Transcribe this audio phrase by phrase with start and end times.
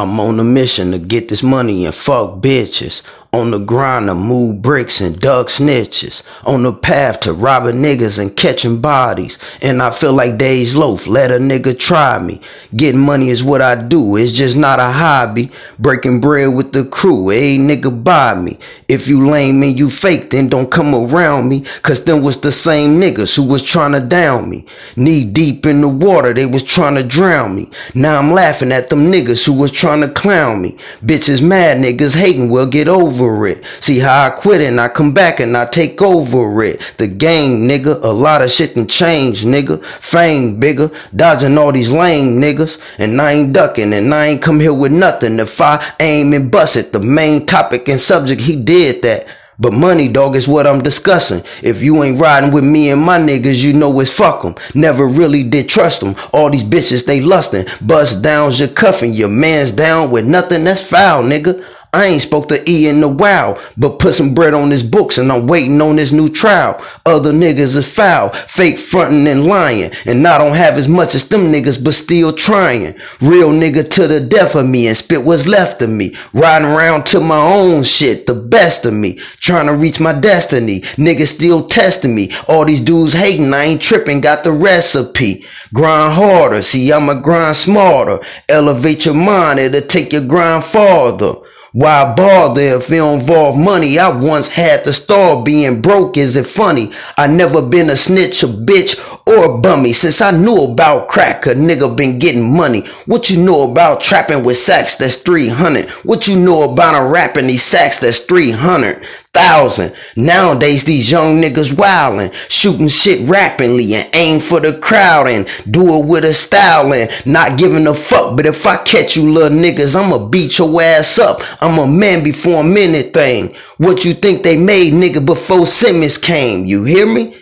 [0.00, 3.02] I'm on a mission to get this money and fuck bitches.
[3.32, 6.24] On the grind to move bricks and duck snitches.
[6.46, 9.38] On the path to robbing niggas and catching bodies.
[9.62, 12.40] And I feel like Days Loaf, let a nigga try me.
[12.74, 15.52] Getting money is what I do, it's just not a hobby.
[15.78, 18.58] Breaking bread with the crew, a nigga buy me.
[18.88, 21.60] If you lame and you fake, then don't come around me.
[21.82, 24.66] Cause them was the same niggas who was trying to down me.
[24.96, 27.70] Knee deep in the water, they was trying to drown me.
[27.94, 30.76] Now I'm laughing at them niggas who was trying to clown me.
[31.04, 33.64] Bitches mad, niggas hating, well get over over it.
[33.80, 36.80] See how I quit and I come back and I take over it.
[36.98, 39.84] The game, nigga, a lot of shit can change, nigga.
[39.84, 42.80] Fame bigger, dodging all these lame niggas.
[42.98, 45.38] And I ain't ducking and I ain't come here with nothing.
[45.38, 49.26] If I aim and bust it, the main topic and subject, he did that.
[49.58, 51.42] But money, dog, is what I'm discussing.
[51.62, 54.54] If you ain't riding with me and my niggas, you know it's fuck 'em.
[54.74, 56.16] Never really did trust 'em.
[56.32, 57.66] All these bitches, they lustin'.
[57.82, 59.12] Bust downs, you're cuffing.
[59.12, 61.62] Your man's down with nothing that's foul, nigga.
[61.92, 65.18] I ain't spoke to E in a while, but put some bread on his books
[65.18, 66.80] and I'm waiting on this new trial.
[67.04, 71.28] Other niggas is foul, fake frontin' and lying, and I don't have as much as
[71.28, 72.94] them niggas, but still trying.
[73.20, 76.14] Real nigga to the death of me and spit what's left of me.
[76.32, 80.82] Riding around to my own shit, the best of me, trying to reach my destiny.
[80.96, 82.30] Niggas still testing me.
[82.46, 85.44] All these dudes hating, I ain't tripping, got the recipe.
[85.74, 88.20] Grind harder, see I'ma grind smarter.
[88.48, 91.34] Elevate your mind, it'll take your grind farther.
[91.72, 93.96] Why bother if it involve money?
[93.96, 96.16] I once had to start being broke.
[96.16, 96.90] Is it funny?
[97.16, 99.92] I never been a snitch, a bitch, or a bummy.
[99.92, 102.80] Since I knew about crack, a nigga been getting money.
[103.06, 104.96] What you know about trapping with sacks?
[104.96, 105.88] That's 300.
[106.04, 108.00] What you know about a rapping these sacks?
[108.00, 109.94] That's 300 thousand.
[110.16, 115.96] Nowadays, these young niggas wildin', shooting shit rapidly and aim for the crowd and do
[115.96, 118.36] it with a style and not giving a fuck.
[118.36, 121.42] But if I catch you little niggas, I'ma beat your ass up.
[121.62, 123.54] I'm a man before a minute thing.
[123.78, 126.66] What you think they made, nigga, before Simmons came?
[126.66, 127.39] You hear me?